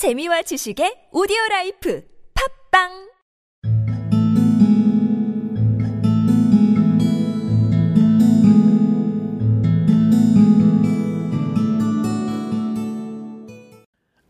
재미와 0.00 0.40
지식의 0.48 1.12
오디오 1.12 1.36
라이프 1.50 2.02
팟빵 2.32 2.88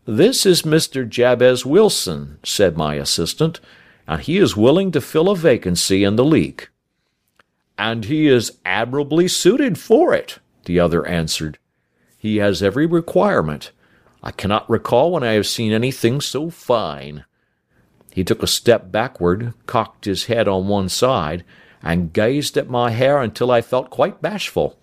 This 0.05 0.45
is 0.45 0.63
Mr. 0.63 1.07
Jabez 1.07 1.65
Wilson, 1.65 2.39
said 2.43 2.75
my 2.75 2.95
assistant, 2.95 3.61
and 4.05 4.19
he 4.19 4.39
is 4.39 4.57
willing 4.57 4.91
to 4.91 4.99
fill 4.99 5.29
a 5.29 5.37
vacancy 5.37 6.03
in 6.03 6.17
the 6.17 6.25
league. 6.25 6.67
And 7.77 8.03
he 8.11 8.27
is 8.27 8.59
admirably 8.65 9.29
suited 9.29 9.77
for 9.77 10.13
it, 10.13 10.39
the 10.65 10.81
other 10.81 11.07
answered. 11.07 11.59
He 12.17 12.43
has 12.43 12.61
every 12.61 12.85
requirement 12.85 13.71
I 14.23 14.31
cannot 14.31 14.69
recall 14.69 15.11
when 15.11 15.23
I 15.23 15.33
have 15.33 15.47
seen 15.47 15.71
anything 15.71 16.21
so 16.21 16.49
fine. 16.49 17.25
He 18.11 18.23
took 18.23 18.43
a 18.43 18.47
step 18.47 18.91
backward, 18.91 19.53
cocked 19.65 20.05
his 20.05 20.25
head 20.25 20.47
on 20.47 20.67
one 20.67 20.89
side, 20.89 21.43
and 21.81 22.13
gazed 22.13 22.57
at 22.57 22.69
my 22.69 22.91
hair 22.91 23.21
until 23.21 23.49
I 23.49 23.61
felt 23.61 23.89
quite 23.89 24.21
bashful. 24.21 24.79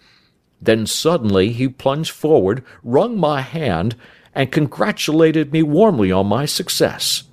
Then 0.61 0.87
suddenly 0.87 1.53
he 1.53 1.69
plunged 1.69 2.11
forward, 2.11 2.65
wrung 2.83 3.19
my 3.19 3.43
hand, 3.43 3.95
and 4.35 4.51
congratulated 4.51 5.53
me 5.53 5.63
warmly 5.63 6.11
on 6.11 6.27
my 6.27 6.47
success. 6.47 7.25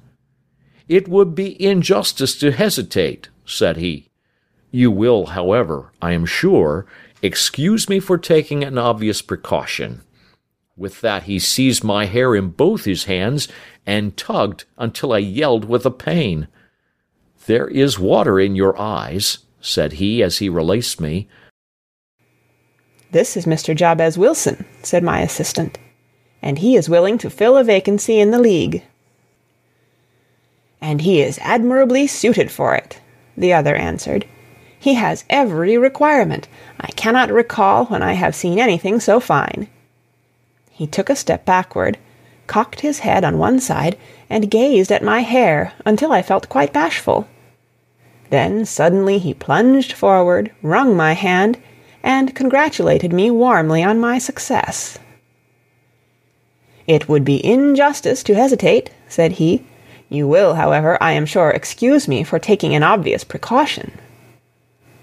It 0.88 1.08
would 1.08 1.34
be 1.34 1.62
injustice 1.62 2.38
to 2.40 2.52
hesitate, 2.52 3.30
said 3.46 3.78
he. 3.78 4.10
You 4.70 4.92
will, 4.92 5.28
however, 5.28 5.92
I 6.02 6.12
am 6.12 6.26
sure, 6.26 6.86
excuse 7.22 7.90
me 7.90 8.00
for 8.00 8.18
taking 8.18 8.64
an 8.64 8.78
obvious 8.78 9.22
precaution. 9.22 10.02
With 10.78 11.00
that 11.02 11.24
he 11.24 11.40
seized 11.40 11.86
my 11.86 12.06
hair 12.06 12.36
in 12.36 12.50
both 12.50 12.84
his 12.84 13.06
hands 13.06 13.48
and 13.86 14.18
tugged 14.18 14.66
until 14.78 15.14
I 15.14 15.20
yelled 15.20 15.66
with 15.66 15.84
the 15.84 15.92
pain. 15.92 16.50
There 17.46 17.68
is 17.70 17.98
water 17.98 18.40
in 18.42 18.56
your 18.56 18.78
eyes, 18.80 19.38
said 19.62 19.94
he 19.94 20.22
as 20.22 20.40
he 20.40 20.50
released 20.50 21.00
me. 21.00 21.30
This 23.12 23.38
is 23.38 23.46
Mr. 23.46 23.74
Jabez 23.74 24.18
Wilson, 24.18 24.66
said 24.84 25.02
my 25.02 25.22
assistant, 25.22 25.78
and 26.42 26.60
he 26.60 26.76
is 26.76 26.90
willing 26.90 27.18
to 27.20 27.30
fill 27.30 27.56
a 27.56 27.64
vacancy 27.64 28.20
in 28.20 28.32
the 28.32 28.40
league. 28.40 28.84
And 30.82 31.02
he 31.02 31.22
is 31.22 31.40
admirably 31.42 32.06
suited 32.06 32.52
for 32.52 32.76
it, 32.76 33.00
the 33.38 33.54
other 33.54 33.76
answered. 33.76 34.28
He 34.78 34.96
has 34.96 35.24
every 35.30 35.78
requirement. 35.78 36.50
I 36.82 36.88
cannot 36.92 37.32
recall 37.32 37.86
when 37.86 38.04
I 38.04 38.14
have 38.14 38.36
seen 38.36 38.60
anything 38.60 39.00
so 39.00 39.22
fine. 39.22 39.70
He 40.76 40.88
took 40.88 41.10
a 41.10 41.16
step 41.16 41.46
backward, 41.46 41.98
cocked 42.48 42.82
his 42.82 43.00
head 43.00 43.24
on 43.24 43.38
one 43.38 43.62
side, 43.62 43.98
and 44.30 44.52
gazed 44.52 44.92
at 44.92 45.02
my 45.02 45.22
hair 45.22 45.72
until 45.86 46.12
I 46.12 46.22
felt 46.22 46.50
quite 46.50 46.74
bashful. 46.74 47.30
Then 48.30 48.66
suddenly 48.66 49.18
he 49.18 49.34
plunged 49.34 49.94
forward, 49.94 50.52
wrung 50.62 50.98
my 50.98 51.14
hand, 51.14 51.58
and 52.04 52.36
congratulated 52.36 53.14
me 53.14 53.32
warmly 53.32 53.84
on 53.84 54.02
my 54.02 54.18
success. 54.18 55.00
It 56.88 57.08
would 57.08 57.24
be 57.24 57.44
injustice 57.44 58.22
to 58.24 58.36
hesitate, 58.36 58.92
said 59.08 59.34
he. 59.34 59.66
You 60.10 60.28
will, 60.28 60.56
however, 60.56 60.98
I 61.02 61.14
am 61.14 61.26
sure, 61.26 61.52
excuse 61.52 62.06
me 62.06 62.26
for 62.26 62.38
taking 62.38 62.76
an 62.76 62.84
obvious 62.84 63.24
precaution. 63.24 63.94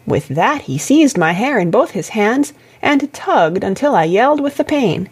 With 0.06 0.28
that 0.28 0.62
he 0.62 0.76
seized 0.76 1.16
my 1.16 1.32
hair 1.32 1.58
in 1.58 1.70
both 1.70 1.92
his 1.92 2.10
hands 2.10 2.52
and 2.82 3.10
tugged 3.14 3.64
until 3.64 3.96
I 3.96 4.04
yelled 4.04 4.40
with 4.40 4.58
the 4.58 4.64
pain. 4.64 5.08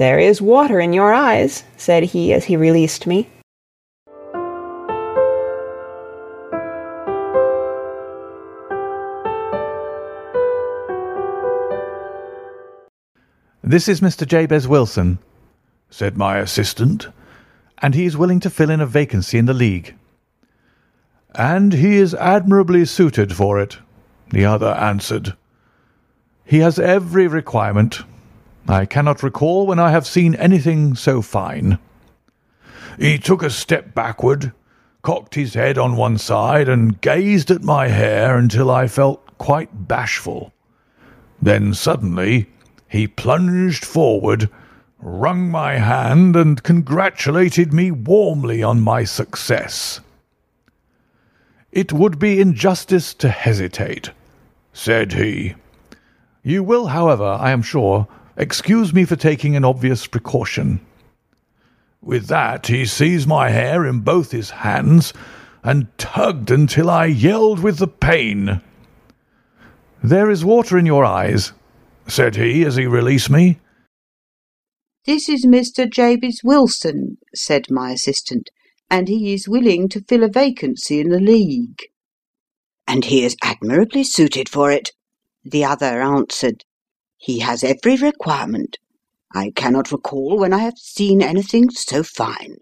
There 0.00 0.18
is 0.18 0.40
water 0.40 0.80
in 0.80 0.94
your 0.94 1.12
eyes, 1.12 1.62
said 1.76 2.04
he 2.04 2.32
as 2.32 2.46
he 2.46 2.56
released 2.56 3.06
me. 3.06 3.28
This 13.62 13.88
is 13.88 14.00
Mr. 14.00 14.26
Jabez 14.26 14.66
Wilson, 14.66 15.18
said 15.90 16.16
my 16.16 16.38
assistant, 16.38 17.08
and 17.82 17.94
he 17.94 18.06
is 18.06 18.16
willing 18.16 18.40
to 18.40 18.48
fill 18.48 18.70
in 18.70 18.80
a 18.80 18.86
vacancy 18.86 19.36
in 19.36 19.44
the 19.44 19.52
league. 19.52 19.94
And 21.34 21.74
he 21.74 21.96
is 21.96 22.14
admirably 22.14 22.86
suited 22.86 23.34
for 23.34 23.60
it, 23.60 23.76
the 24.30 24.46
other 24.46 24.68
answered. 24.68 25.36
He 26.46 26.60
has 26.60 26.78
every 26.78 27.26
requirement. 27.26 28.04
I 28.68 28.86
cannot 28.86 29.22
recall 29.22 29.66
when 29.66 29.78
I 29.78 29.90
have 29.90 30.06
seen 30.06 30.34
anything 30.34 30.94
so 30.94 31.22
fine. 31.22 31.78
He 32.98 33.18
took 33.18 33.42
a 33.42 33.50
step 33.50 33.94
backward, 33.94 34.52
cocked 35.02 35.34
his 35.34 35.54
head 35.54 35.78
on 35.78 35.96
one 35.96 36.18
side, 36.18 36.68
and 36.68 37.00
gazed 37.00 37.50
at 37.50 37.62
my 37.62 37.88
hair 37.88 38.36
until 38.36 38.70
I 38.70 38.86
felt 38.86 39.38
quite 39.38 39.88
bashful. 39.88 40.52
Then 41.40 41.72
suddenly 41.72 42.48
he 42.88 43.06
plunged 43.06 43.84
forward, 43.84 44.50
wrung 44.98 45.50
my 45.50 45.78
hand, 45.78 46.36
and 46.36 46.62
congratulated 46.62 47.72
me 47.72 47.90
warmly 47.90 48.62
on 48.62 48.80
my 48.80 49.04
success. 49.04 50.00
It 51.72 51.92
would 51.92 52.18
be 52.18 52.40
injustice 52.40 53.14
to 53.14 53.28
hesitate, 53.28 54.10
said 54.72 55.12
he. 55.12 55.54
You 56.42 56.62
will, 56.64 56.88
however, 56.88 57.24
I 57.24 57.52
am 57.52 57.62
sure, 57.62 58.08
excuse 58.40 58.94
me 58.94 59.04
for 59.04 59.16
taking 59.16 59.54
an 59.54 59.64
obvious 59.64 60.06
precaution. 60.06 60.80
With 62.00 62.26
that 62.28 62.68
he 62.68 62.86
seized 62.86 63.28
my 63.28 63.50
hair 63.50 63.86
in 63.86 64.00
both 64.00 64.30
his 64.30 64.50
hands 64.50 65.12
and 65.62 65.86
tugged 65.98 66.50
until 66.50 66.88
I 66.88 67.04
yelled 67.04 67.60
with 67.60 67.76
the 67.76 67.86
pain. 67.86 68.62
There 70.02 70.30
is 70.30 70.44
water 70.44 70.78
in 70.78 70.86
your 70.86 71.04
eyes, 71.04 71.52
said 72.08 72.36
he 72.36 72.64
as 72.64 72.76
he 72.76 72.86
released 72.86 73.28
me. 73.28 73.58
This 75.04 75.28
is 75.28 75.44
Mr. 75.44 75.90
Jabez 75.90 76.40
Wilson, 76.42 77.18
said 77.34 77.70
my 77.70 77.92
assistant, 77.92 78.48
and 78.90 79.08
he 79.08 79.34
is 79.34 79.48
willing 79.48 79.88
to 79.90 80.00
fill 80.00 80.22
a 80.22 80.28
vacancy 80.28 81.00
in 81.00 81.10
the 81.10 81.20
league. 81.20 81.82
And 82.86 83.04
he 83.04 83.24
is 83.24 83.36
admirably 83.42 84.04
suited 84.04 84.48
for 84.48 84.72
it, 84.72 84.92
the 85.44 85.64
other 85.64 86.00
answered. 86.00 86.64
He 87.22 87.40
has 87.40 87.62
every 87.62 87.96
requirement. 87.96 88.78
I 89.34 89.52
cannot 89.54 89.92
recall 89.92 90.38
when 90.38 90.54
I 90.54 90.60
have 90.60 90.78
seen 90.78 91.20
anything 91.20 91.68
so 91.68 92.02
fine. 92.02 92.56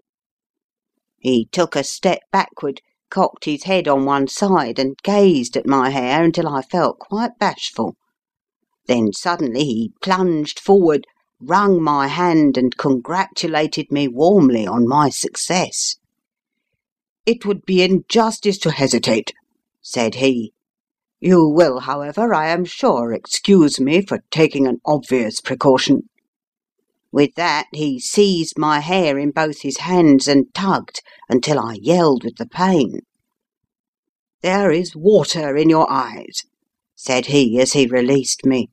He 1.17 1.45
took 1.45 1.77
a 1.77 1.83
step 1.83 2.19
backward, 2.29 2.81
cocked 3.09 3.45
his 3.45 3.63
head 3.63 3.87
on 3.87 4.03
one 4.03 4.27
side, 4.27 4.77
and 4.77 4.97
gazed 5.01 5.55
at 5.55 5.65
my 5.65 5.91
hair 5.91 6.21
until 6.21 6.49
I 6.49 6.61
felt 6.61 6.99
quite 6.99 7.39
bashful. 7.39 7.95
Then 8.85 9.13
suddenly 9.13 9.63
he 9.63 9.93
plunged 10.01 10.59
forward, 10.59 11.07
wrung 11.39 11.81
my 11.81 12.07
hand, 12.07 12.57
and 12.57 12.75
congratulated 12.75 13.93
me 13.93 14.09
warmly 14.09 14.67
on 14.67 14.85
my 14.85 15.09
success. 15.09 15.95
It 17.25 17.45
would 17.45 17.65
be 17.65 17.81
injustice 17.81 18.57
to 18.59 18.71
hesitate, 18.71 19.31
said 19.81 20.15
he. 20.15 20.51
You 21.21 21.47
will, 21.49 21.81
however, 21.81 22.33
I 22.33 22.49
am 22.49 22.63
sure, 22.63 23.11
excuse 23.11 23.79
me 23.79 24.01
for 24.01 24.19
taking 24.31 24.67
an 24.67 24.79
obvious 24.85 25.41
precaution. 25.41 26.09
With 27.11 27.35
that 27.35 27.65
he 27.73 27.99
seized 27.99 28.57
my 28.57 28.79
hair 28.79 29.17
in 29.17 29.31
both 29.31 29.61
his 29.61 29.77
hands 29.77 30.27
and 30.27 30.53
tugged 30.53 31.01
until 31.27 31.59
I 31.59 31.77
yelled 31.81 32.23
with 32.23 32.37
the 32.37 32.45
pain. 32.45 33.01
There 34.41 34.71
is 34.71 34.95
water 34.95 35.57
in 35.57 35.69
your 35.69 35.91
eyes, 35.91 36.43
said 36.95 37.25
he 37.25 37.59
as 37.59 37.73
he 37.73 37.87
released 37.87 38.45
me. 38.45 38.69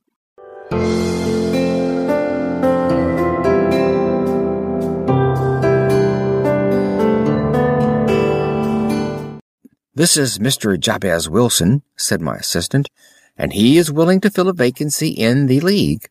This 9.96 10.18
is 10.18 10.38
Mr. 10.38 10.78
Jabez 10.78 11.26
Wilson, 11.26 11.80
said 11.96 12.20
my 12.20 12.36
assistant, 12.36 12.90
and 13.38 13.54
he 13.54 13.78
is 13.78 13.90
willing 13.90 14.20
to 14.20 14.30
fill 14.30 14.50
a 14.50 14.52
vacancy 14.52 15.08
in 15.08 15.46
the 15.46 15.58
league. 15.60 16.10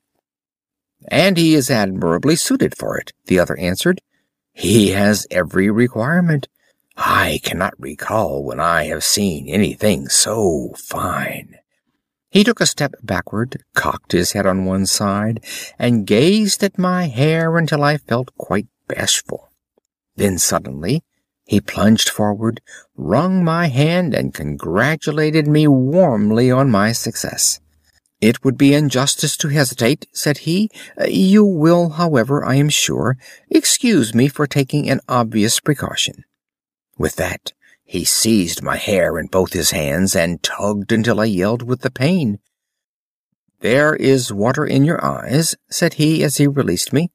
And 1.07 1.37
he 1.37 1.53
is 1.53 1.69
admirably 1.69 2.35
suited 2.35 2.75
for 2.75 2.97
it, 2.97 3.13
the 3.27 3.37
other 3.37 3.55
answered. 3.59 4.01
He 4.53 4.89
has 4.89 5.27
every 5.29 5.69
requirement. 5.69 6.47
I 6.97 7.39
cannot 7.43 7.79
recall 7.79 8.43
when 8.43 8.59
I 8.59 8.85
have 8.85 9.03
seen 9.03 9.47
anything 9.47 10.09
so 10.09 10.73
fine. 10.75 11.59
He 12.31 12.43
took 12.43 12.59
a 12.59 12.65
step 12.65 12.95
backward, 13.03 13.61
cocked 13.75 14.13
his 14.13 14.31
head 14.31 14.47
on 14.47 14.65
one 14.65 14.87
side, 14.87 15.45
and 15.77 16.07
gazed 16.07 16.63
at 16.63 16.79
my 16.79 17.05
hair 17.05 17.55
until 17.55 17.83
I 17.83 17.97
felt 17.97 18.35
quite 18.35 18.65
bashful. 18.87 19.51
Then 20.15 20.39
suddenly 20.39 21.03
he 21.45 21.61
plunged 21.61 22.09
forward, 22.09 22.59
wrung 22.95 23.43
my 23.43 23.67
hand, 23.67 24.13
and 24.13 24.33
congratulated 24.33 25.47
me 25.47 25.67
warmly 25.67 26.49
on 26.51 26.69
my 26.69 26.91
success. 26.91 27.59
"It 28.19 28.43
would 28.43 28.57
be 28.57 28.73
injustice 28.73 29.37
to 29.37 29.49
hesitate," 29.49 30.07
said 30.11 30.39
he. 30.39 30.69
"You 31.07 31.45
will, 31.45 31.89
however, 31.89 32.43
I 32.43 32.55
am 32.55 32.69
sure, 32.69 33.17
excuse 33.49 34.15
me 34.15 34.27
for 34.27 34.47
taking 34.47 34.89
an 34.89 35.01
obvious 35.07 35.59
precaution." 35.59 36.23
With 36.97 37.15
that 37.17 37.53
he 37.83 38.03
seized 38.03 38.63
my 38.63 38.77
hair 38.77 39.19
in 39.19 39.27
both 39.27 39.53
his 39.53 39.69
hands 39.69 40.15
and 40.15 40.41
tugged 40.41 40.91
until 40.91 41.19
I 41.19 41.25
yelled 41.25 41.61
with 41.61 41.81
the 41.81 41.91
pain. 41.91 42.39
"There 43.61 43.95
is 43.95 44.33
water 44.33 44.65
in 44.65 44.83
your 44.85 45.03
eyes," 45.05 45.55
said 45.69 45.95
he 45.95 46.23
as 46.23 46.37
he 46.37 46.47
released 46.47 46.91
me. 46.91 47.11